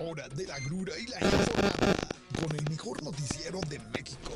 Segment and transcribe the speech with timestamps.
[0.00, 4.32] hora de la grura y la con el mejor noticiero de México.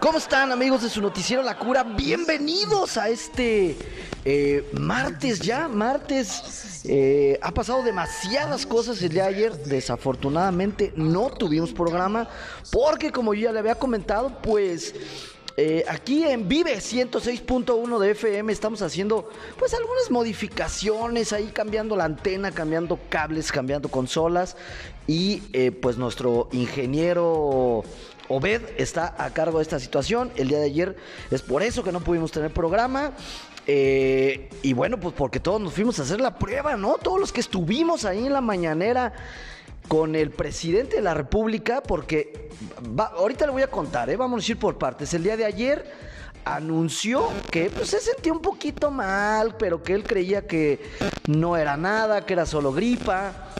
[0.00, 1.84] ¿Cómo están amigos de su noticiero La Cura?
[1.84, 3.76] Bienvenidos a este
[4.24, 6.82] eh, martes ya, martes.
[6.86, 9.64] Eh, ha pasado demasiadas cosas el día de ayer.
[9.64, 12.28] Desafortunadamente no tuvimos programa
[12.72, 14.92] porque como yo ya le había comentado, pues...
[15.56, 22.06] Eh, aquí en Vive 106.1 de FM estamos haciendo pues algunas modificaciones ahí cambiando la
[22.06, 24.56] antena, cambiando cables, cambiando consolas
[25.06, 27.84] y eh, pues nuestro ingeniero
[28.28, 30.32] Obed está a cargo de esta situación.
[30.34, 30.96] El día de ayer
[31.30, 33.12] es por eso que no pudimos tener programa.
[33.66, 36.96] Eh, y bueno, pues porque todos nos fuimos a hacer la prueba, ¿no?
[36.96, 39.12] Todos los que estuvimos ahí en la mañanera
[39.88, 42.48] con el presidente de la República, porque
[42.96, 44.16] ahorita le voy a contar, ¿eh?
[44.16, 45.12] vamos a ir por partes.
[45.14, 45.84] El día de ayer
[46.44, 50.80] anunció que pues, se sentía un poquito mal, pero que él creía que
[51.26, 53.50] no era nada, que era solo gripa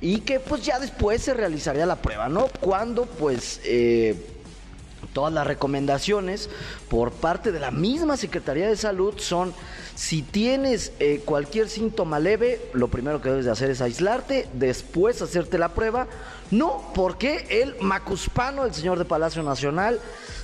[0.00, 2.48] y que pues ya después se realizaría la prueba, ¿no?
[2.60, 3.60] Cuando pues...
[3.64, 4.34] Eh,
[5.12, 6.50] todas las recomendaciones
[6.88, 9.54] por parte de la misma Secretaría de Salud son
[9.94, 15.20] si tienes eh, cualquier síntoma leve, lo primero que debes de hacer es aislarte, después
[15.22, 16.06] hacerte la prueba.
[16.52, 20.00] No, porque el Macuspano, el señor de Palacio Nacional,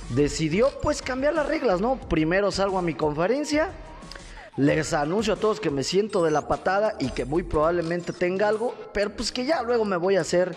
[0.09, 1.95] decidió pues cambiar las reglas, ¿no?
[1.95, 3.69] Primero salgo a mi conferencia,
[4.57, 8.47] les anuncio a todos que me siento de la patada y que muy probablemente tenga
[8.47, 10.55] algo, pero pues que ya luego me voy a hacer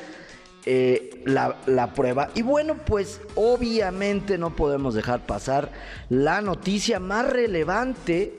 [0.70, 2.28] eh, la, la, prueba.
[2.34, 5.72] Y bueno, pues obviamente no podemos dejar pasar
[6.10, 8.38] la noticia más relevante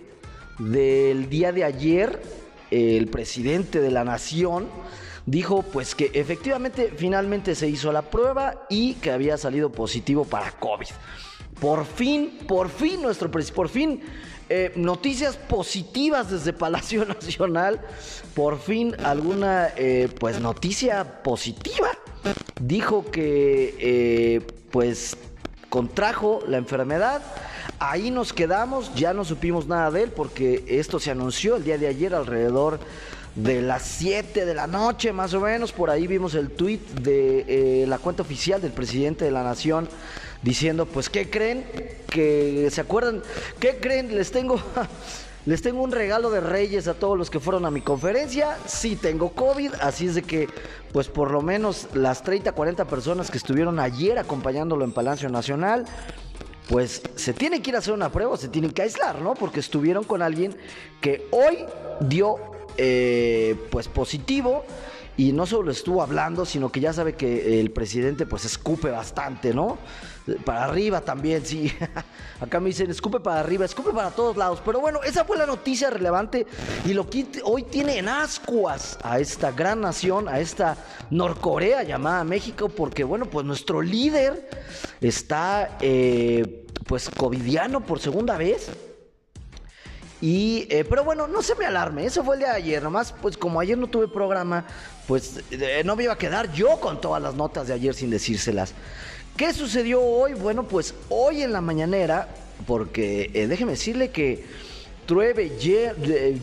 [0.60, 2.22] del día de ayer,
[2.70, 4.68] el presidente de la nación
[5.26, 10.52] dijo pues que efectivamente finalmente se hizo la prueba y que había salido positivo para
[10.52, 10.88] COVID.
[11.60, 14.02] Por fin, por fin nuestro presidente, por fin
[14.50, 17.82] eh, noticias positivas desde Palacio Nacional,
[18.36, 21.90] por fin alguna eh, pues noticia positiva.
[22.60, 25.18] Dijo que eh, pues
[25.70, 27.22] contrajo la enfermedad
[27.80, 31.78] Ahí nos quedamos, ya no supimos nada de él porque esto se anunció el día
[31.78, 32.80] de ayer alrededor
[33.36, 35.72] de las 7 de la noche más o menos.
[35.72, 39.88] Por ahí vimos el tweet de eh, la cuenta oficial del presidente de la nación
[40.42, 41.66] diciendo, pues, ¿qué creen?
[42.10, 43.22] Que se acuerdan,
[43.62, 44.14] ¿qué creen?
[44.14, 44.62] Les tengo...
[45.46, 48.58] Les tengo un regalo de Reyes a todos los que fueron a mi conferencia.
[48.66, 50.48] Sí tengo COVID, así es de que,
[50.92, 55.86] pues por lo menos las 30, 40 personas que estuvieron ayer acompañándolo en Palacio Nacional,
[56.68, 59.34] pues se tiene que ir a hacer una prueba, se tienen que aislar, ¿no?
[59.34, 60.56] Porque estuvieron con alguien
[61.02, 61.66] que hoy
[62.02, 62.36] dio
[62.78, 64.64] eh, pues positivo
[65.20, 69.54] y no solo estuvo hablando, sino que ya sabe que el presidente pues escupe bastante,
[69.54, 69.78] ¿no?
[70.46, 71.70] Para arriba también, sí.
[72.40, 74.62] Acá me dicen, escupe para arriba, escupe para todos lados.
[74.64, 76.48] Pero bueno, esa fue la noticia relevante
[76.86, 80.78] y lo que hoy tiene en ascuas a esta gran nación, a esta
[81.10, 84.50] Norcorea llamada México, porque bueno, pues nuestro líder
[85.02, 88.70] está eh, pues covidiano por segunda vez.
[90.22, 93.38] Y, eh, pero bueno, no se me alarme, eso fue el de ayer, nomás pues
[93.38, 94.66] como ayer no tuve programa,
[95.08, 98.10] pues eh, no me iba a quedar yo con todas las notas de ayer sin
[98.10, 98.74] decírselas.
[99.38, 100.34] ¿Qué sucedió hoy?
[100.34, 102.28] Bueno, pues hoy en la mañanera,
[102.68, 104.44] porque eh, déjeme decirle que
[105.06, 105.54] trueve,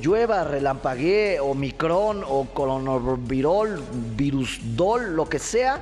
[0.00, 3.80] llueva, relampaguee, omicron o coronavirol,
[4.16, 5.80] virusdol, lo que sea,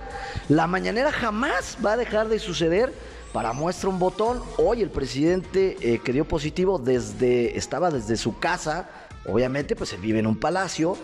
[0.49, 2.93] la mañanera jamás va a dejar de suceder
[3.35, 8.39] para muestra un botón, hoy el presidente eh, que dio positivo desde, estaba desde su
[8.39, 8.89] casa,
[9.27, 10.97] obviamente pues él vive en un palacio,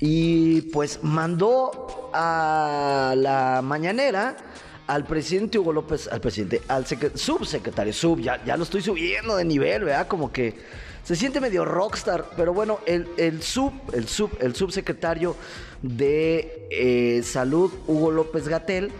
[0.00, 4.36] y pues mandó a la mañanera
[4.88, 9.44] al presidente Hugo López, al presidente, al subsecretario, sub, ya, ya lo estoy subiendo de
[9.44, 10.08] nivel, ¿verdad?
[10.08, 10.56] Como que
[11.04, 15.36] se siente medio rockstar, pero bueno, el, el sub, el sub, el subsecretario
[15.80, 18.90] de eh, salud, Hugo López Gatel,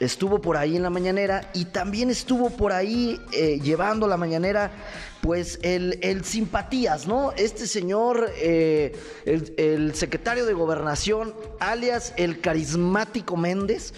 [0.00, 4.72] estuvo por ahí en la mañanera y también estuvo por ahí eh, llevando la mañanera
[5.20, 7.32] pues el, el, simpatías, ¿no?
[7.36, 13.92] Este señor, eh, el, secretario de gobernación, alias el carismático Méndez,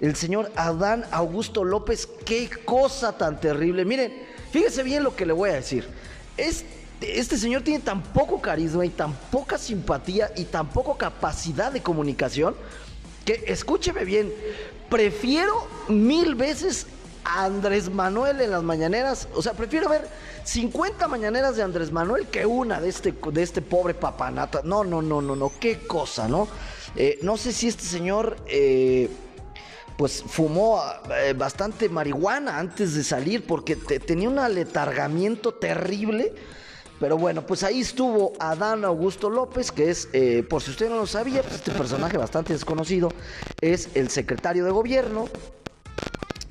[0.00, 3.84] el señor Adán Augusto López, qué cosa tan terrible.
[3.84, 4.14] Miren,
[4.50, 5.86] fíjese bien lo que le voy a decir.
[6.38, 6.66] Este,
[7.20, 11.82] este señor tiene tan poco carisma y tan poca simpatía y tan poca capacidad de
[11.82, 12.54] comunicación
[13.24, 14.32] que, escúcheme bien,
[14.94, 16.86] prefiero mil veces
[17.24, 19.26] a Andrés Manuel en las mañaneras.
[19.34, 20.06] O sea, prefiero ver
[20.44, 24.60] 50 mañaneras de Andrés Manuel que una de este, de este pobre papanata.
[24.62, 25.50] No, no, no, no, no.
[25.58, 26.46] Qué cosa, ¿no?
[26.94, 28.36] Eh, no sé si este señor.
[28.46, 29.10] Eh,
[29.96, 30.82] pues fumó
[31.22, 36.34] eh, bastante marihuana antes de salir porque tenía un aletargamiento terrible
[37.00, 40.96] Pero bueno, pues ahí estuvo Adán Augusto López, que es, eh, por si usted no
[40.96, 43.10] lo sabía, pues este personaje bastante desconocido,
[43.60, 45.28] es el secretario de gobierno.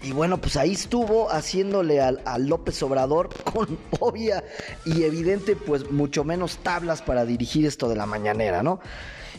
[0.01, 4.43] Y bueno, pues ahí estuvo haciéndole al, al López Obrador con obvia
[4.85, 8.81] y evidente, pues mucho menos tablas para dirigir esto de la mañanera, ¿no?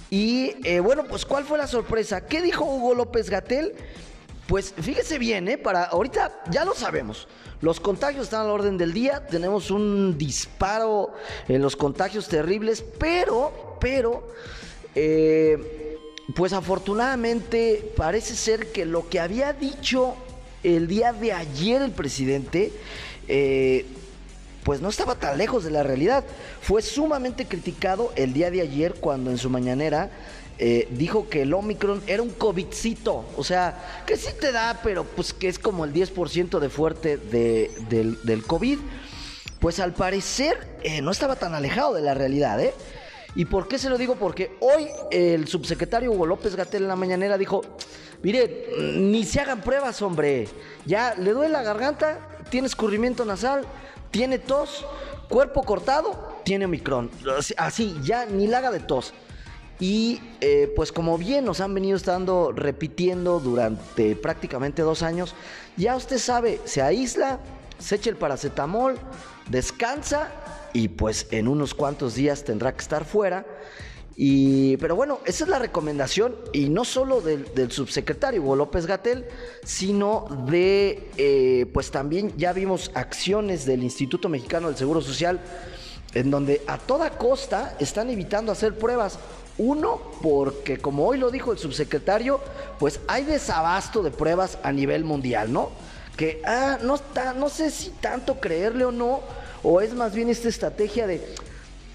[0.08, 2.26] Y eh, bueno, pues ¿cuál fue la sorpresa?
[2.26, 3.74] ¿Qué dijo Hugo López Gatel?
[4.46, 5.56] Pues fíjese bien, ¿eh?
[5.56, 7.26] Para ahorita ya lo sabemos.
[7.62, 9.26] Los contagios están a la orden del día.
[9.26, 11.14] Tenemos un disparo
[11.48, 12.84] en los contagios terribles.
[12.98, 14.28] Pero, pero,
[14.94, 15.96] eh,
[16.34, 20.14] pues afortunadamente parece ser que lo que había dicho
[20.62, 22.72] el día de ayer el presidente,
[23.28, 23.86] eh,
[24.62, 26.24] pues no estaba tan lejos de la realidad.
[26.60, 30.10] Fue sumamente criticado el día de ayer cuando en su mañanera
[30.58, 35.04] eh, dijo que el Omicron era un COVIDcito, o sea, que sí te da, pero
[35.04, 38.78] pues que es como el 10% de fuerte de, del, del, COVID.
[39.58, 42.72] Pues al parecer eh, no estaba tan alejado de la realidad, ¿eh?
[43.34, 44.14] ¿Y por qué se lo digo?
[44.14, 47.62] Porque hoy el subsecretario Hugo López Gatel en la mañanera dijo,
[48.22, 50.46] mire, ni se hagan pruebas, hombre,
[50.86, 53.64] ya le duele la garganta, tiene escurrimiento nasal,
[54.12, 54.86] tiene tos,
[55.28, 57.10] cuerpo cortado, tiene Omicron.
[57.56, 59.12] Así, ya ni la haga de tos.
[59.80, 65.34] Y eh, pues como bien nos han venido estando repitiendo durante prácticamente dos años,
[65.76, 67.40] ya usted sabe, se aísla,
[67.78, 68.98] se echa el paracetamol,
[69.50, 70.30] descansa
[70.72, 73.46] y pues en unos cuantos días tendrá que estar fuera.
[74.16, 79.24] Y, pero bueno, esa es la recomendación, y no solo del, subsecretario Hugo López Gatel,
[79.64, 85.40] sino de, eh, pues también ya vimos acciones del Instituto Mexicano del Seguro Social,
[86.14, 89.18] en donde a toda costa están evitando hacer pruebas.
[89.56, 92.40] Uno, porque como hoy lo dijo el subsecretario,
[92.78, 95.70] pues hay desabasto de pruebas a nivel mundial, ¿no?
[96.16, 99.20] Que, ah, no, está, no sé si tanto creerle o no,
[99.62, 101.34] o es más bien esta estrategia de,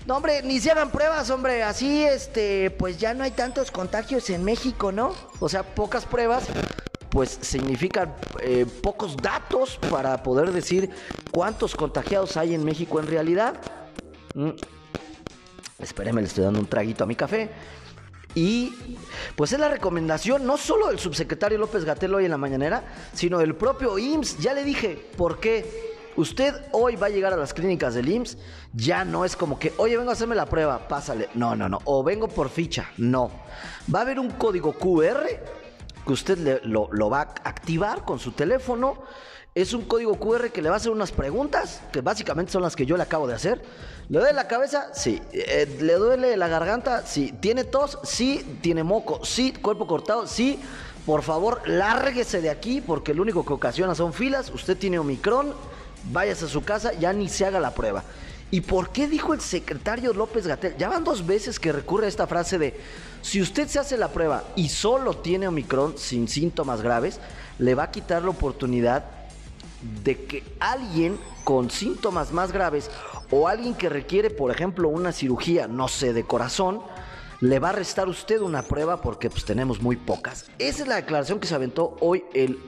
[0.06, 1.62] no, hombre, ni se hagan pruebas, hombre.
[1.64, 5.14] Así, este, pues ya no hay tantos contagios en México, ¿no?
[5.40, 6.46] O sea, pocas pruebas,
[7.10, 10.90] pues significan eh, pocos datos para poder decir
[11.32, 13.60] cuántos contagiados hay en México en realidad.
[14.36, 14.50] Mm.
[15.80, 17.50] Espéreme, le estoy dando un traguito a mi café.
[18.36, 18.74] Y
[19.36, 22.84] pues es la recomendación no solo del subsecretario López Gatel hoy en la mañanera,
[23.14, 24.38] sino del propio IMSS.
[24.40, 25.90] Ya le dije, ¿por qué?
[26.16, 28.38] Usted hoy va a llegar a las clínicas del IMSS,
[28.74, 31.30] ya no es como que, oye, vengo a hacerme la prueba, pásale.
[31.34, 31.80] No, no, no.
[31.86, 32.90] O vengo por ficha.
[32.98, 33.32] No.
[33.94, 35.26] Va a haber un código QR
[36.06, 39.02] que usted lo va a activar con su teléfono.
[39.62, 42.76] Es un código QR que le va a hacer unas preguntas, que básicamente son las
[42.76, 43.62] que yo le acabo de hacer.
[44.08, 44.90] ¿Le duele la cabeza?
[44.94, 45.22] Sí.
[45.34, 47.06] Eh, ¿Le duele la garganta?
[47.06, 47.34] Sí.
[47.40, 48.00] ¿Tiene tos?
[48.04, 48.60] Sí.
[48.62, 49.24] ¿Tiene moco?
[49.26, 49.52] Sí.
[49.52, 50.28] ¿Cuerpo cortado?
[50.28, 50.60] Sí.
[51.06, 54.50] Por favor, lárguese de aquí porque lo único que ocasiona son filas.
[54.50, 55.54] Usted tiene Omicron
[56.12, 58.04] váyase a su casa, ya ni se haga la prueba.
[58.52, 60.76] ¿Y por qué dijo el secretario López Gatel?
[60.78, 62.80] Ya van dos veces que recurre a esta frase de,
[63.22, 67.20] si usted se hace la prueba y solo tiene Omicron sin síntomas graves,
[67.60, 69.19] le va a quitar la oportunidad
[70.04, 72.90] de que alguien con síntomas más graves
[73.32, 76.82] o alguien que requiere, por ejemplo, una cirugía, no sé, de corazón,
[77.42, 80.50] le va a restar usted una prueba porque pues tenemos muy pocas.
[80.60, 82.60] Esa es la declaración que se aventó hoy el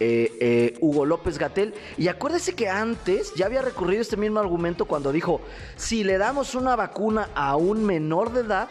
[0.00, 1.74] eh, eh, Hugo López Gatel.
[1.96, 5.40] Y acuérdese que antes ya había recurrido este mismo argumento cuando dijo,
[5.76, 8.68] si le damos una vacuna a un menor de edad,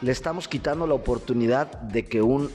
[0.00, 2.50] le estamos quitando la oportunidad de que un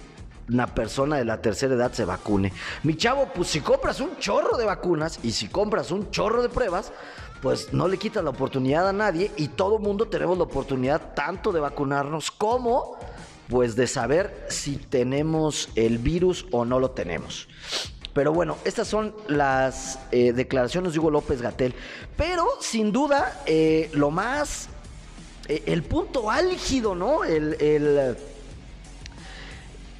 [0.49, 2.53] una persona de la tercera edad se vacune.
[2.83, 6.49] Mi chavo, pues si compras un chorro de vacunas y si compras un chorro de
[6.49, 6.91] pruebas,
[7.41, 11.51] pues no le quitas la oportunidad a nadie y todo mundo tenemos la oportunidad tanto
[11.51, 12.97] de vacunarnos como
[13.49, 17.49] pues de saber si tenemos el virus o no lo tenemos.
[18.13, 21.73] Pero bueno, estas son las eh, declaraciones de Hugo López Gatel.
[22.15, 24.69] Pero sin duda, eh, lo más,
[25.47, 27.23] eh, el punto álgido, ¿no?
[27.23, 28.15] El, el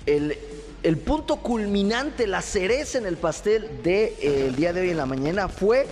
[0.05, 0.37] el,
[0.83, 4.97] el punto culminante, la cereza en el pastel del de, eh, día de hoy en
[4.97, 5.87] la mañana fue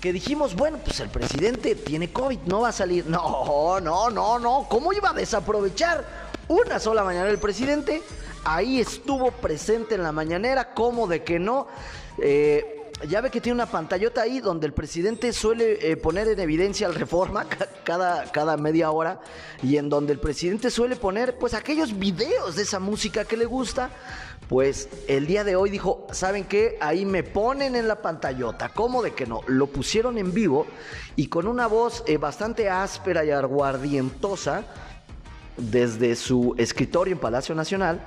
[0.00, 3.06] que dijimos, bueno, pues el presidente tiene COVID, no va a salir.
[3.06, 4.66] No, no, no, no.
[4.68, 6.04] ¿Cómo iba a desaprovechar
[6.48, 8.02] una sola mañana el presidente?
[8.44, 11.68] Ahí estuvo presente en la mañanera, ¿cómo de que no?
[12.18, 12.71] Eh,
[13.08, 16.86] ya ve que tiene una pantallota ahí donde el presidente suele eh, poner en evidencia
[16.86, 17.46] el reforma
[17.84, 19.20] cada, cada media hora
[19.62, 23.44] y en donde el presidente suele poner pues aquellos videos de esa música que le
[23.44, 23.90] gusta.
[24.48, 26.76] Pues el día de hoy dijo, ¿saben qué?
[26.80, 28.68] Ahí me ponen en la pantallota.
[28.68, 29.40] ¿Cómo de que no?
[29.46, 30.66] Lo pusieron en vivo
[31.16, 34.64] y con una voz eh, bastante áspera y aguardientosa
[35.56, 38.00] desde su escritorio en Palacio Nacional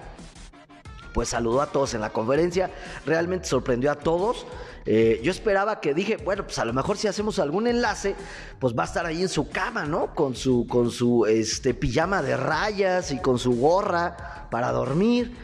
[1.16, 2.70] pues saludó a todos en la conferencia,
[3.06, 4.46] realmente sorprendió a todos
[4.88, 8.16] Eh, yo esperaba que dije, bueno, pues a lo mejor si hacemos algún enlace,
[8.60, 10.14] pues va a estar ahí en su cama, ¿no?
[10.14, 15.36] Con su, con su este, pijama de rayas y con su gorra para dormir.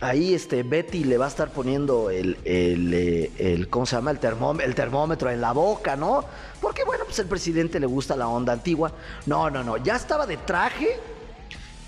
[0.00, 4.12] Ahí este, Betty le va a estar poniendo el, el, eh, ¿cómo se llama?
[4.12, 4.20] El,
[4.64, 6.24] el termómetro en la boca, ¿no?
[6.60, 8.92] Porque bueno, pues el presidente le gusta la onda antigua.
[9.26, 10.98] No, no, no, ya estaba de traje,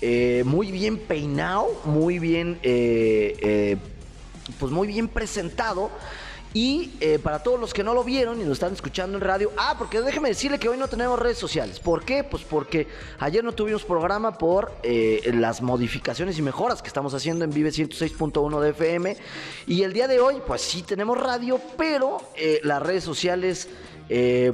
[0.01, 2.59] eh, muy bien peinado, muy bien,
[4.59, 5.89] pues muy bien presentado.
[6.53, 9.51] Y eh, para todos los que no lo vieron y nos están escuchando en radio,
[9.57, 11.79] ah, porque déjeme decirle que hoy no tenemos redes sociales.
[11.79, 12.23] ¿Por qué?
[12.25, 12.87] Pues porque
[13.19, 17.69] ayer no tuvimos programa por eh, las modificaciones y mejoras que estamos haciendo en Vive
[17.69, 19.17] 106.1 de FM.
[19.65, 23.69] Y el día de hoy, pues sí tenemos radio, pero eh, las redes sociales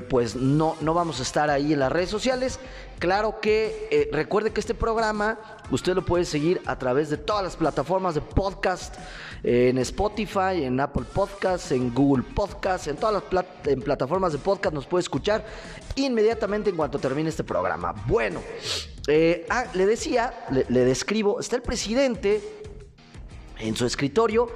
[0.09, 2.59] pues no, no vamos a estar ahí en las redes sociales.
[2.99, 5.39] Claro que eh, recuerde que este programa
[5.71, 8.95] usted lo puede seguir a través de todas las plataformas de podcast,
[9.43, 13.45] eh, en Spotify, en Apple Podcasts, en Google Podcasts, en todas las
[13.83, 15.45] plataformas de podcast nos puede escuchar
[15.95, 17.93] inmediatamente en cuanto termine este programa.
[18.07, 18.41] Bueno,
[19.49, 22.41] ah, le decía, le describo, está el presidente
[23.59, 24.49] en su escritorio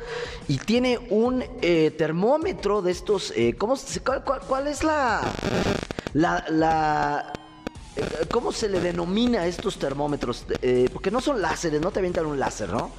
[0.47, 3.33] y tiene un eh, termómetro de estos.
[3.35, 5.21] Eh, ¿cómo, cuál, cuál, es la.
[6.13, 7.40] la, la eh,
[8.29, 10.45] ¿Cómo se le denomina a estos termómetros?
[10.61, 12.91] Eh, porque no son láseres, no te avientan un láser, ¿no?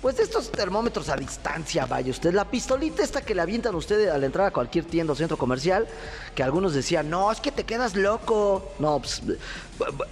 [0.00, 2.32] Pues de estos termómetros a distancia, vaya usted.
[2.32, 5.88] La pistolita esta que le avientan ustedes al entrar a cualquier tienda o centro comercial,
[6.36, 8.72] que algunos decían, no, es que te quedas loco.
[8.78, 9.22] No, pues,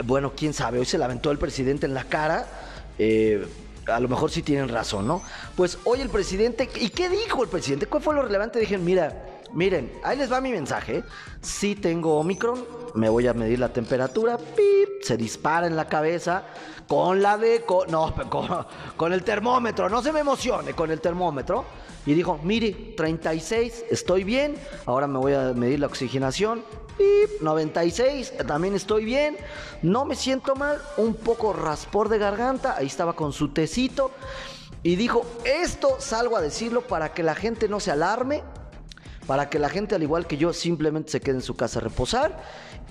[0.05, 2.47] bueno, quién sabe, hoy se la aventó el presidente en la cara.
[2.99, 3.47] Eh,
[3.87, 5.23] a lo mejor sí tienen razón, ¿no?
[5.55, 7.87] Pues hoy el presidente, ¿y qué dijo el presidente?
[7.87, 8.59] ¿Cuál fue lo relevante?
[8.59, 9.15] Dije, mira,
[9.53, 11.05] miren, ahí les va mi mensaje.
[11.41, 12.65] Sí tengo Omicron,
[12.97, 16.45] me voy a medir la temperatura, pip, se dispara en la cabeza
[16.89, 21.65] con la de, no, con, con el termómetro, no se me emocione, con el termómetro.
[22.07, 24.55] Y dijo, mire, 36, estoy bien,
[24.87, 26.63] ahora me voy a medir la oxigenación,
[27.41, 29.37] 96, también estoy bien,
[29.83, 34.13] no me siento mal, un poco raspor de garganta, ahí estaba con su tecito
[34.83, 38.45] y dijo, esto salgo a decirlo para que la gente no se alarme,
[39.27, 41.83] para que la gente al igual que yo simplemente se quede en su casa a
[41.83, 42.41] reposar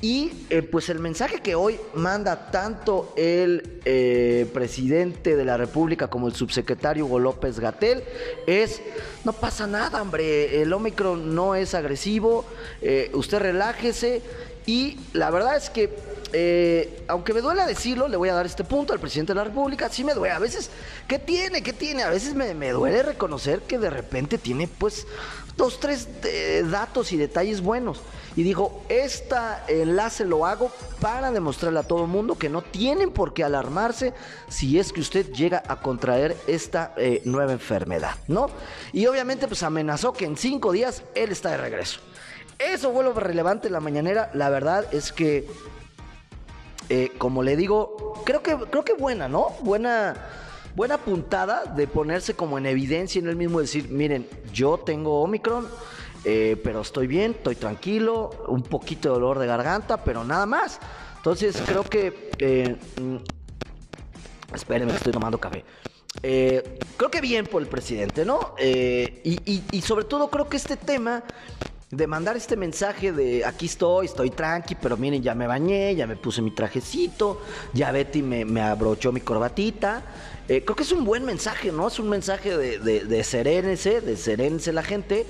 [0.01, 6.09] y eh, pues el mensaje que hoy manda tanto el eh, presidente de la República
[6.09, 8.03] como el subsecretario Hugo López Gatel
[8.45, 8.81] es,
[9.23, 12.45] no pasa nada, hombre, el Omicron no es agresivo,
[12.81, 14.21] eh, usted relájese
[14.65, 15.89] y la verdad es que
[17.07, 19.89] aunque me duele decirlo, le voy a dar este punto al presidente de la República.
[19.89, 20.33] Sí me duele.
[20.33, 20.69] A veces,
[21.07, 21.61] ¿qué tiene?
[21.63, 22.03] ¿Qué tiene?
[22.03, 25.07] A veces me, duele reconocer que de repente tiene, pues,
[25.57, 26.07] dos, tres
[26.69, 28.01] datos y detalles buenos
[28.35, 29.35] y dijo, este
[29.69, 34.13] enlace lo hago para demostrarle a todo el mundo que no tienen por qué alarmarse
[34.49, 38.47] si es que usted llega a contraer esta eh, nueva enfermedad, ¿no?
[38.91, 42.01] Y obviamente pues amenazó que en cinco días él está de regreso.
[42.59, 45.47] Eso fue relevante en la mañanera, la verdad es que,
[46.89, 49.49] eh, como le digo, creo que, creo que buena, ¿no?
[49.61, 50.15] Buena
[50.75, 55.69] buena puntada de ponerse como en evidencia en el mismo decir, miren, yo tengo Omicron,
[56.25, 60.79] eh, pero estoy bien, estoy tranquilo, un poquito de dolor de garganta, pero nada más.
[61.15, 62.29] Entonces creo que...
[62.39, 63.15] Eh, mm,
[64.53, 65.63] espérenme, estoy tomando café.
[66.21, 68.55] Creo que bien por el presidente, ¿no?
[68.59, 71.23] y, sobre todo creo que este tema
[71.91, 76.07] de mandar este mensaje de aquí estoy, estoy tranqui, pero miren, ya me bañé, ya
[76.07, 77.41] me puse mi trajecito,
[77.73, 80.03] ya Betty me, me abrochó mi corbatita.
[80.47, 81.87] creo que es un buen mensaje, ¿no?
[81.87, 85.25] Es un mensaje de, de, de serénese, de serénese la gente.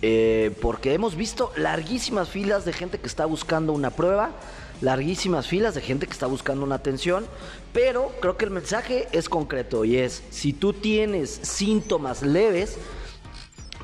[0.00, 4.30] Eh, porque hemos visto larguísimas filas de gente que está buscando una prueba,
[4.80, 7.26] larguísimas filas de gente que está buscando una atención,
[7.72, 12.78] pero creo que el mensaje es concreto y es, si tú tienes síntomas leves,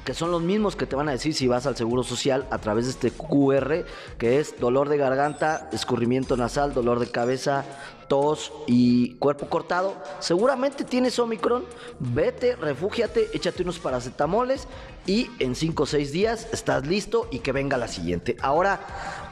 [0.05, 2.59] que son los mismos que te van a decir si vas al Seguro Social a
[2.59, 3.85] través de este QR,
[4.19, 7.65] que es dolor de garganta, escurrimiento nasal, dolor de cabeza,
[8.09, 9.97] tos y cuerpo cortado.
[10.21, 11.65] Seguramente tienes Omicron,
[11.99, 14.69] vete, refúgiate, échate unos paracetamoles
[15.07, 18.37] y en 5 o 6 días estás listo y que venga la siguiente.
[18.41, 18.81] Ahora,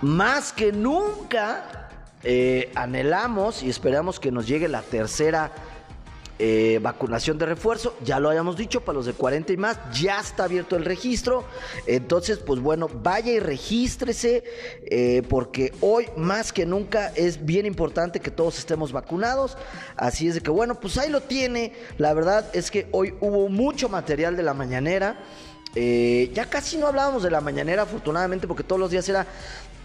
[0.01, 1.89] más que nunca,
[2.25, 5.53] eh, anhelamos y esperamos que nos llegue la tercera
[6.39, 10.19] eh, vacunación de refuerzo, ya lo habíamos dicho, para los de 40 y más, ya
[10.19, 11.45] está abierto el registro.
[11.87, 14.43] Entonces, pues bueno, vaya y regístrese,
[14.87, 19.57] eh, porque hoy más que nunca es bien importante que todos estemos vacunados.
[19.97, 21.73] Así es de que, bueno, pues ahí lo tiene.
[21.99, 25.19] La verdad es que hoy hubo mucho material de la mañanera.
[25.75, 29.27] Eh, ya casi no hablábamos de la mañanera, afortunadamente, porque todos los días era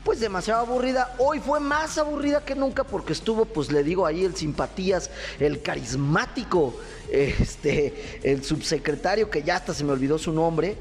[0.08, 1.14] pues demasiado aburrida.
[1.18, 5.62] Hoy fue más aburrida que nunca porque estuvo, pues le digo ahí, el simpatías, el
[5.62, 6.74] carismático,
[7.12, 10.78] este, el subsecretario, que ya hasta se me olvidó su nombre.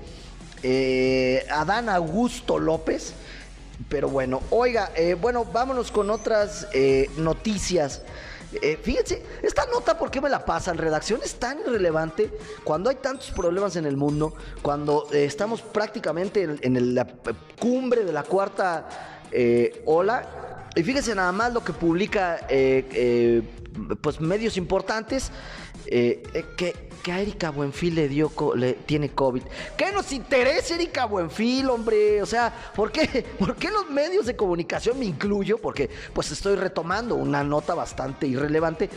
[0.63, 3.15] eh, Adán Augusto López.
[3.89, 8.03] Pero bueno, oiga, eh, bueno, vámonos con otras eh, noticias.
[8.85, 10.79] Fíjense, esta nota, ¿por qué me la pasan?
[10.79, 12.31] Redacción es tan irrelevante
[12.63, 17.07] cuando hay tantos problemas en el mundo, cuando estamos prácticamente en, la
[17.59, 20.71] cumbre de la cuarta eh, ola.
[20.75, 23.43] Y fíjense nada más lo que publica eh, eh,
[24.01, 25.31] pues medios importantes
[25.87, 26.23] eh,
[26.57, 29.43] que, que a Erika Buenfil le dio le, tiene COVID.
[29.77, 32.21] ¿Qué nos interesa Erika Buenfil, hombre?
[32.23, 35.59] O sea, ¿por qué, ¿por qué los medios de comunicación me incluyo?
[35.59, 38.91] Porque pues estoy retomando una nota bastante irrelevante.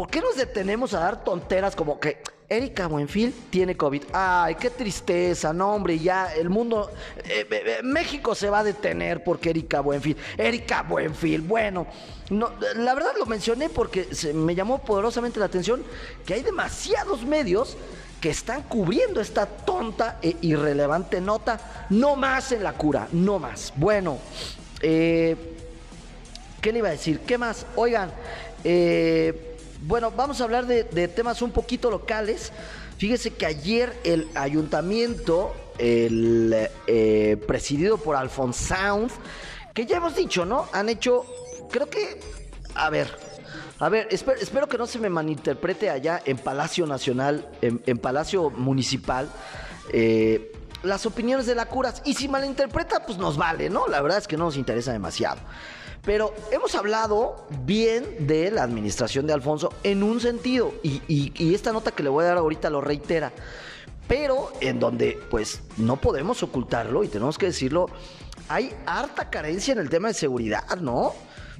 [0.00, 4.04] ¿Por qué nos detenemos a dar tonteras como que Erika Buenfil tiene COVID?
[4.14, 8.64] Ay, qué tristeza, no, hombre, ya el mundo, eh, eh, eh, México se va a
[8.64, 11.86] detener porque Erika Buenfil, Erika Buenfil, bueno,
[12.30, 15.84] no, la verdad lo mencioné porque me llamó poderosamente la atención
[16.24, 17.76] que hay demasiados medios
[18.22, 23.74] que están cubriendo esta tonta e irrelevante nota, no más en la cura, no más.
[23.76, 24.18] Bueno,
[24.80, 27.20] ¿Qué le iba a decir?
[27.20, 27.64] ¿Qué más?
[27.74, 28.10] Oigan,
[28.64, 29.49] eh,
[29.82, 32.52] bueno, vamos a hablar de, temas un poquito locales.
[32.98, 39.10] Fíjese que ayer el ayuntamiento, el eh, presidido por Alfonsound,
[39.74, 40.66] que ya hemos dicho, ¿no?
[40.72, 41.24] Han hecho,
[41.70, 42.20] creo que,
[42.74, 43.08] a ver,
[43.78, 47.98] a ver, esper- espero, que no se me malinterprete allá en Palacio Nacional, en, en
[47.98, 49.30] Palacio Municipal.
[49.92, 52.00] eh, las opiniones de la curas.
[52.06, 53.86] Y si malinterpreta, pues nos vale, ¿no?
[53.86, 55.38] La verdad es que no nos interesa demasiado.
[56.04, 60.72] Pero hemos hablado bien de la administración de Alfonso en un sentido.
[60.82, 63.32] Y, esta nota que le voy a dar ahorita lo reitera.
[64.08, 67.86] Pero en donde, pues, no podemos ocultarlo y tenemos que decirlo,
[68.48, 71.12] hay harta carencia en el tema de seguridad, ¿no?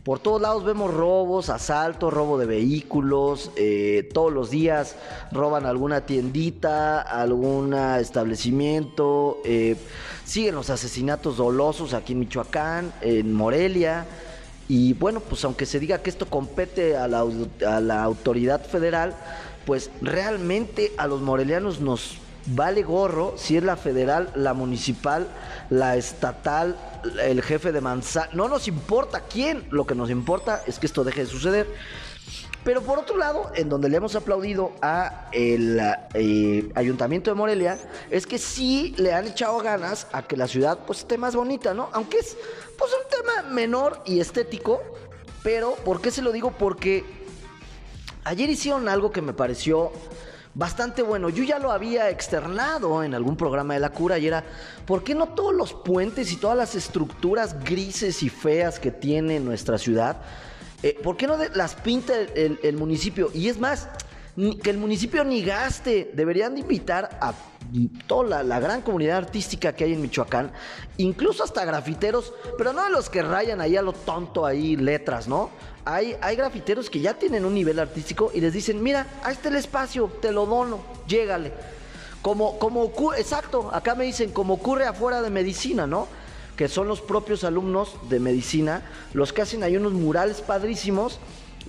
[0.02, 4.96] Por todos lados vemos robos, asaltos, robo de vehículos, eh, todos los días
[5.30, 9.76] roban alguna tiendita, algún establecimiento, eh,
[10.24, 14.06] siguen los asesinatos dolosos aquí en Michoacán, en Morelia,
[14.70, 17.24] y bueno, pues aunque se diga que esto compete a la,
[17.66, 19.16] a la autoridad federal,
[19.66, 25.26] pues realmente a los morelianos nos vale gorro si es la federal, la municipal,
[25.70, 26.76] la estatal,
[27.20, 28.30] el jefe de manzana.
[28.32, 31.66] No nos importa quién, lo que nos importa es que esto deje de suceder.
[32.62, 35.80] Pero por otro lado, en donde le hemos aplaudido a el
[36.12, 37.78] eh, Ayuntamiento de Morelia,
[38.10, 41.72] es que sí le han echado ganas a que la ciudad pues esté más bonita,
[41.72, 41.88] ¿no?
[41.92, 42.36] Aunque es
[42.80, 44.82] pues un tema menor y estético,
[45.42, 46.52] pero ¿por qué se lo digo?
[46.52, 47.04] Porque
[48.24, 49.92] ayer hicieron algo que me pareció
[50.54, 51.28] bastante bueno.
[51.28, 54.44] Yo ya lo había externado en algún programa de la cura y era,
[54.86, 59.40] ¿por qué no todos los puentes y todas las estructuras grises y feas que tiene
[59.40, 60.22] nuestra ciudad,
[60.82, 63.30] eh, ¿por qué no las pinta el, municipio?
[63.34, 63.88] Y es más,
[64.62, 67.34] que el municipio ni gaste, deberían de invitar a
[68.06, 70.50] toda la, gran comunidad artística que hay en Michoacán,
[70.96, 75.28] incluso hasta grafiteros, pero no de los que rayan ahí a lo tonto ahí letras,
[75.28, 75.50] ¿no?
[75.84, 79.48] Hay, hay grafiteros que ya tienen un nivel artístico y les dicen, mira, ahí está
[79.48, 81.52] el espacio, te lo dono, llégale.
[82.22, 86.06] Como, como ocurre, exacto, acá me dicen, como ocurre afuera de medicina, ¿no?
[86.56, 88.82] Que son los propios alumnos de medicina
[89.14, 91.18] los que hacen ahí unos murales padrísimos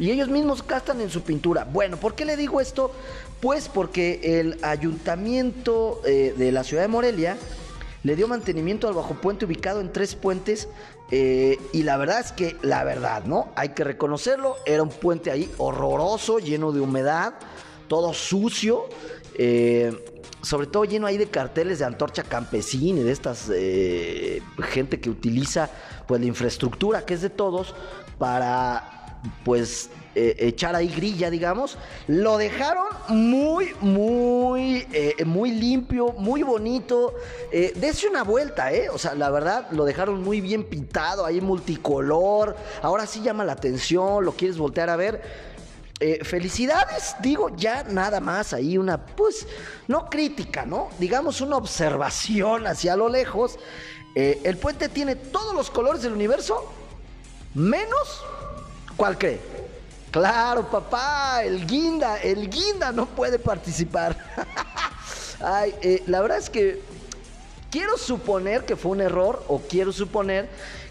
[0.02, 1.64] y ellos mismos gastan en su pintura.
[1.64, 2.92] Bueno, ¿por qué le digo esto?
[3.40, 7.38] Pues porque el ayuntamiento eh, de la ciudad de Morelia
[8.02, 10.68] le dio mantenimiento al bajo puente ubicado en tres puentes
[11.12, 13.50] eh, y la verdad es que, la verdad, ¿no?
[13.56, 17.36] Hay que reconocerlo, era un puente ahí horroroso, lleno de humedad,
[17.88, 18.86] todo sucio,
[19.36, 19.94] eh,
[20.42, 23.52] sobre todo lleno ahí de carteles de antorcha campesina y de estas
[24.64, 25.70] gente que utiliza
[26.08, 27.76] pues la infraestructura que es de todos
[28.18, 29.01] para
[29.44, 37.14] pues eh, echar ahí grilla, digamos, lo dejaron muy, muy, eh, muy limpio, muy bonito.
[37.52, 38.90] Eh, dese una vuelta, ¿eh?
[38.90, 42.58] O sea, la verdad, lo dejaron muy bien pintado, ahí multicolor.
[42.82, 45.22] Ahora sí llama la atención, lo quieres voltear a ver.
[46.00, 49.48] Eh, felicidades, digo, ya nada más ahí una, pues,
[49.88, 50.90] no crítica, ¿no?
[50.98, 53.60] Digamos una observación hacia lo lejos.
[54.14, 56.70] El puente tiene todos los colores del universo,
[57.54, 58.26] menos,
[59.02, 59.40] ¿cuál cree?
[60.12, 64.16] Claro, papá, el guinda, el guinda no puede participar.
[65.44, 66.84] Ay, eh, la verdad es que
[67.72, 70.50] quiero suponer que fue un error o quiero suponer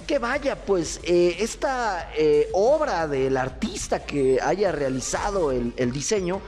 [0.09, 6.41] que vaya, pues eh, esta eh, obra del artista que haya realizado el, diseño,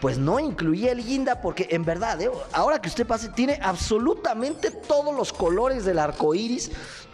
[0.00, 2.20] pues no incluía el guinda porque en verdad,
[2.52, 6.70] ahora que usted pase, tiene absolutamente todos los colores del arco iris,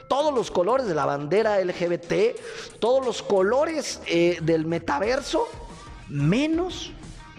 [0.08, 2.38] todos los colores de la bandera LGBT,
[2.78, 5.48] todos los colores eh, del metaverso,
[6.08, 6.92] menos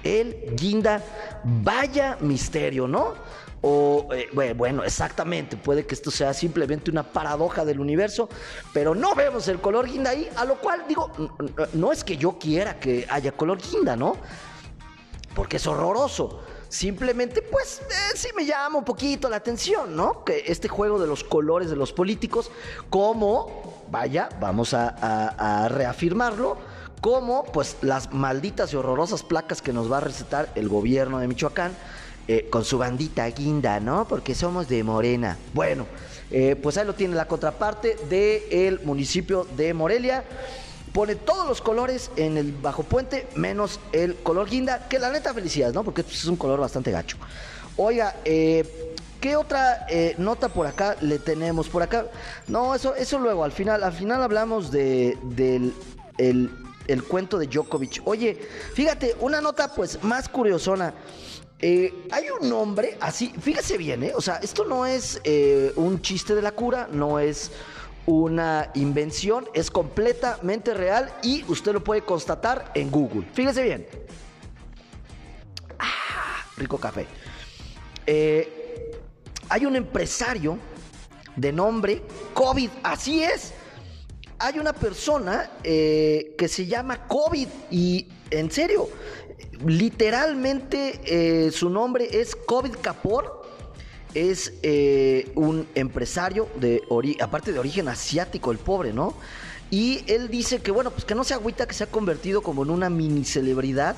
[0.03, 1.03] el guinda.
[1.43, 3.13] Vaya misterio, ¿no?
[3.61, 8.29] O, eh, bue- bueno, exactamente, puede que esto sea simplemente una paradoja del universo,
[8.71, 11.11] pero no vemos el color guinda ahí, a lo cual digo,
[11.73, 14.15] no es que yo quiera que haya color guinda, ¿no?
[15.35, 16.39] porque es horroroso.
[16.69, 20.23] Simplemente, pues, eh, sí me llama un poquito la atención, ¿no?
[20.23, 22.51] Que este juego de los colores de los políticos,
[22.89, 26.57] como, vaya, vamos a, reafirmarlo,
[27.01, 31.27] como, pues, las malditas y horrorosas placas que nos va a recetar el gobierno de
[31.27, 31.71] Michoacán
[32.27, 34.05] eh, con su bandita guinda, ¿no?
[34.05, 35.37] Porque somos de Morena.
[35.53, 35.85] Bueno,
[36.29, 40.25] eh, pues ahí lo tiene la contraparte del municipio de Morelia
[40.97, 45.31] pone todos los colores en el bajo puente, menos el color guinda, que la neta
[45.31, 45.83] felicidades, ¿no?
[45.83, 47.17] Porque es un color bastante gacho.
[47.75, 51.69] Oiga, eh, ¿qué otra eh, nota por acá le tenemos?
[51.69, 52.07] Por acá,
[52.47, 55.71] no, eso, eso luego, al final, al final hablamos de, del
[56.17, 56.49] el,
[56.87, 58.01] el cuento de Djokovic.
[58.05, 58.33] Oye,
[58.73, 60.95] fíjate, una nota pues más curiosona.
[61.59, 64.13] Eh, hay un hombre así, fíjese bien, ¿eh?
[64.15, 67.51] O sea, esto no es eh, un chiste de la cura, no es
[68.07, 73.27] una invención, es completamente real y usted lo puede constatar en Google.
[73.33, 73.85] Fíjese bien.
[75.77, 77.05] Ah, rico café.
[78.05, 78.91] Eh,
[79.49, 80.57] hay un empresario
[81.35, 82.01] de nombre
[82.33, 83.53] COVID, así es.
[84.39, 88.89] Hay una persona eh, que se llama COVID y en serio,
[89.65, 93.36] literalmente eh, su nombre es COVID Capor
[94.13, 96.83] es eh, un empresario de
[97.21, 99.15] aparte de origen asiático, el pobre, ¿no?
[99.69, 102.63] Y él dice que, bueno, pues que no se agüita, que se ha convertido como
[102.63, 103.95] en una mini celebridad.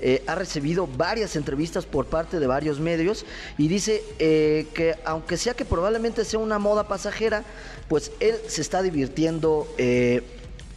[0.00, 3.26] Eh, ha recibido varias entrevistas por parte de varios medios
[3.58, 7.42] y dice eh, que aunque sea que probablemente sea una moda pasajera,
[7.88, 9.66] pues él se está divirtiendo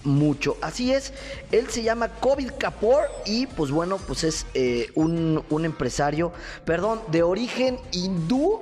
[0.03, 0.57] mucho.
[0.61, 1.13] Así es,
[1.51, 6.31] él se llama COVID Kapoor y pues bueno, pues es eh, un, un empresario,
[6.65, 8.61] perdón, de origen hindú.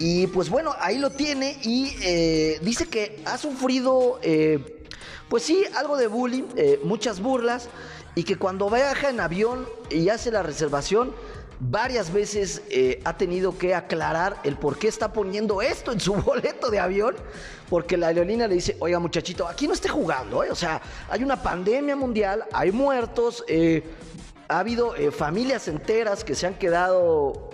[0.00, 4.84] Y pues bueno, ahí lo tiene y eh, dice que ha sufrido, eh,
[5.28, 6.44] pues sí, algo de bullying,
[6.84, 7.68] muchas burlas
[8.14, 11.12] y que cuando viaja en avión y hace la reservación,
[11.60, 16.14] varias veces eh, ha tenido que aclarar el por qué está poniendo esto en su
[16.22, 17.16] boleto de avión,
[17.68, 20.50] porque la aerolínea le dice, oiga muchachito, aquí no esté jugando, ¿eh?
[20.50, 23.82] o sea, hay una pandemia mundial, hay muertos, eh,
[24.48, 27.50] ha habido familias enteras que se han quedado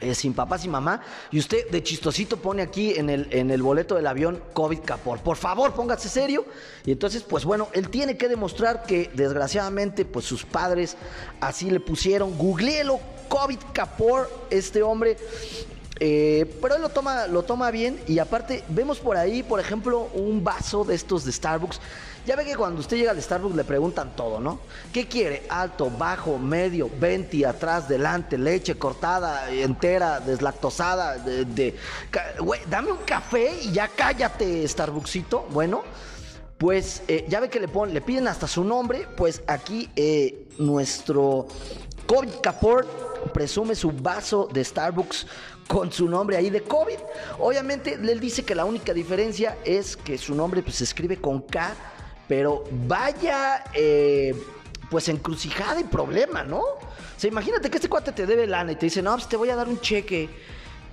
[0.00, 3.62] eh, sin papás y mamá, y usted de chistosito pone aquí en el, en el
[3.62, 5.18] boleto del avión COVID Capor.
[5.20, 6.44] Por favor, póngase serio.
[6.84, 10.96] Y entonces, pues bueno, él tiene que demostrar que desgraciadamente, pues sus padres
[11.40, 12.36] así le pusieron.
[12.38, 15.16] Googleelo, COVID Capor, este hombre.
[16.00, 20.08] Eh, pero él lo toma, lo toma bien y aparte vemos por ahí, por ejemplo,
[20.14, 21.80] un vaso de estos de Starbucks.
[22.26, 24.60] Ya ve que cuando usted llega al Starbucks le preguntan todo, ¿no?
[24.92, 25.44] ¿Qué quiere?
[25.48, 31.74] Alto, bajo, medio, venti, atrás, delante, leche cortada, entera, deslactosada, de...
[32.68, 35.46] dame un café y ya cállate, Starbucksito.
[35.50, 35.82] Bueno,
[36.58, 40.48] pues eh, ya ve que le, ponen, le piden hasta su nombre, pues aquí eh,
[40.58, 41.46] nuestro
[42.06, 42.86] COVID Capor
[43.32, 45.26] presume su vaso de Starbucks
[45.68, 46.98] con su nombre ahí de COVID.
[47.38, 51.42] Obviamente, él dice que la única diferencia es que su nombre pues, se escribe con
[51.42, 51.74] K,
[52.26, 54.34] pero vaya, eh,
[54.90, 56.60] pues encrucijada y problema, ¿no?
[56.60, 59.36] O sea, imagínate que este cuate te debe lana y te dice, no, pues te
[59.36, 60.28] voy a dar un cheque.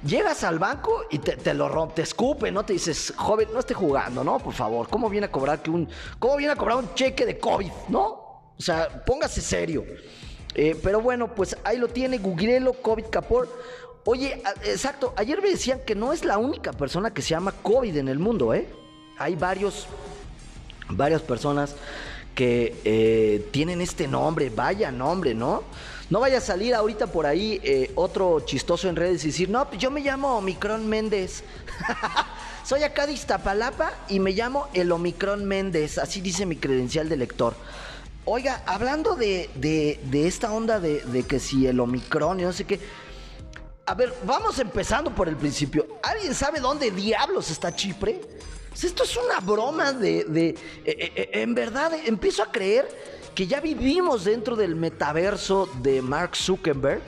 [0.05, 2.63] Llegas al banco y te, te lo rompe, te escupe, ¿no?
[2.63, 4.37] Te dices, joven, no esté jugando, ¿no?
[4.39, 5.89] Por favor, ¿cómo viene a cobrar que un.
[6.19, 8.03] ¿Cómo viene a cobrar un cheque de COVID, ¿no?
[8.57, 9.83] O sea, póngase serio.
[10.53, 13.49] Eh, pero bueno, pues ahí lo tiene, Googlelo, COVID Capor.
[14.05, 17.97] Oye, exacto, ayer me decían que no es la única persona que se llama COVID
[17.97, 18.67] en el mundo, ¿eh?
[19.17, 19.87] Hay varios,
[20.89, 21.75] varias personas
[22.35, 25.63] que eh, tienen este nombre, vaya nombre, ¿no?
[26.11, 29.67] No vaya a salir ahorita por ahí eh, otro chistoso en redes y decir, no,
[29.67, 31.43] pues yo me llamo Omicron Méndez.
[32.63, 37.17] Soy acá de Iztapalapa y me llamo el Omicron Méndez, así dice mi credencial de
[37.17, 37.55] lector.
[38.25, 42.53] Oiga, hablando de, de- de esta onda de, de que si el Omicron y no
[42.53, 42.79] sé qué.
[43.87, 45.85] A ver, vamos empezando por el principio.
[46.01, 48.19] ¿Alguien sabe dónde diablos está Chipre?
[48.69, 50.23] Pues Esto es una broma de...
[50.23, 52.87] de- eh, eh, eh, en verdad, empiezo a creer
[53.35, 57.03] que ya vivimos dentro del metaverso de Mark Zuckerberg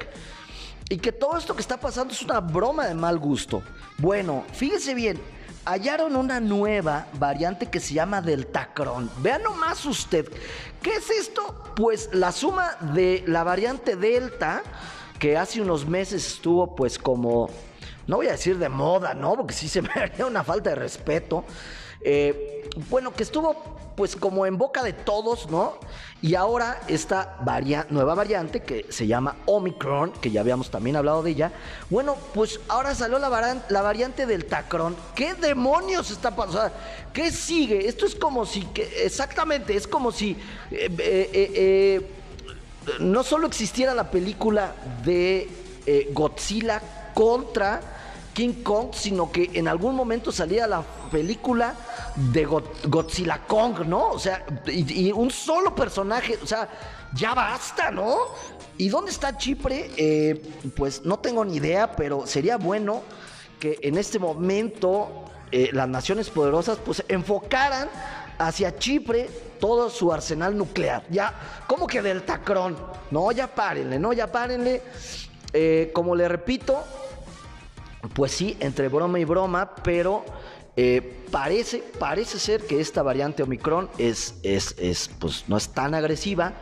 [0.89, 3.63] y que todo esto que está pasando es una broma de mal gusto.
[3.97, 5.19] Bueno, fíjese bien,
[5.65, 9.09] hallaron una nueva variante que se llama Deltacron.
[9.21, 10.29] Vean nomás usted,
[10.81, 11.73] ¿qué es esto?
[11.75, 14.61] Pues la suma de la variante Delta,
[15.19, 17.49] que hace unos meses estuvo pues como,
[18.07, 19.35] no voy a decir de moda, ¿no?
[19.35, 21.43] Porque sí se me haría una falta de respeto.
[22.01, 25.79] eh, bueno, que estuvo pues como en boca de todos, ¿no?
[26.21, 27.37] Y ahora esta
[27.89, 31.51] nueva variante que se llama Omicron, que ya habíamos también hablado de ella,
[31.89, 34.95] bueno, pues ahora salió la, variante del Tacron.
[35.15, 36.71] ¿Qué demonios está pasando?
[37.11, 37.87] ¿Qué sigue?
[37.87, 38.67] Esto es como si,
[39.03, 40.31] exactamente, es como si...
[40.71, 42.13] Eh, eh, eh,
[42.99, 44.73] no solo existiera la película
[45.03, 45.49] de
[46.13, 46.81] Godzilla
[47.13, 47.81] contra
[48.37, 51.73] King Kong, sino que en algún momento salía la película
[52.15, 54.11] de Godzilla Kong, ¿no?
[54.11, 56.69] O sea, y, un solo personaje, o sea,
[57.15, 58.15] ya basta, ¿no?
[58.77, 59.89] ¿Y dónde está Chipre?
[59.97, 60.39] Eh,
[60.75, 63.01] pues no tengo ni idea, pero sería bueno
[63.59, 67.89] que en este momento eh, las naciones poderosas pues enfocaran
[68.37, 71.03] hacia Chipre todo su arsenal nuclear.
[71.09, 71.33] Ya,
[71.67, 72.77] como que del tacrón.
[73.11, 74.81] No, ya párenle, no, ya párenle.
[75.53, 76.83] Eh, como le repito,
[78.13, 80.23] pues sí, entre broma y broma, pero
[80.75, 85.95] eh, parece, parece ser que esta variante Omicron es, es, es, pues, no es tan
[85.95, 86.53] agresiva,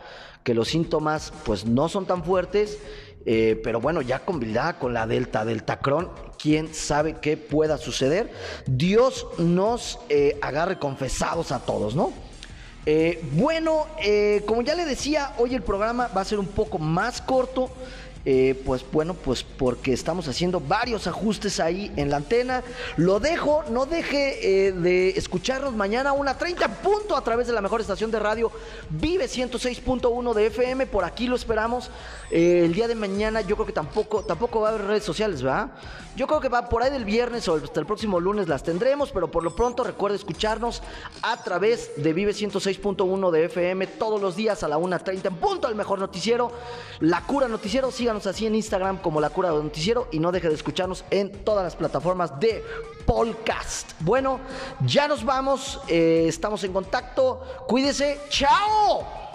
[0.42, 2.78] que los síntomas pues, no son tan fuertes,
[3.26, 8.30] eh, pero bueno, ya combinada con la Delta, Deltacron, quién sabe qué pueda suceder.
[8.66, 12.12] Dios nos eh, agarre confesados a todos, ¿no?
[13.32, 13.84] bueno,
[14.46, 17.68] como ya le decía, hoy el programa va a ser un poco más corto.
[18.28, 22.64] Eh, pues bueno, pues porque estamos haciendo varios ajustes ahí en la antena.
[22.96, 27.52] Lo dejo, no deje eh, de escucharnos mañana a una 30 punto a través de
[27.52, 28.50] la mejor estación de radio,
[28.90, 31.88] Vive 106.1 de FM, por aquí lo esperamos.
[32.32, 35.40] Eh, el día de mañana yo creo que tampoco, tampoco va a haber redes sociales,
[35.40, 35.70] ¿verdad?
[36.16, 39.12] Yo creo que va por ahí del viernes o hasta el próximo lunes las tendremos,
[39.12, 40.82] pero por lo pronto recuerde escucharnos
[41.22, 45.68] a través de Vive 106.1 de FM todos los días a la 1.30 en punto,
[45.68, 46.50] el mejor noticiero,
[46.98, 47.92] La Cura Noticiero.
[48.24, 51.76] Así en Instagram como La Cura Noticiero y no deje de escucharnos en todas las
[51.76, 52.64] plataformas de
[53.04, 53.92] podcast.
[54.00, 54.40] Bueno,
[54.86, 57.42] ya nos vamos, eh, estamos en contacto.
[57.66, 59.25] Cuídese, chao.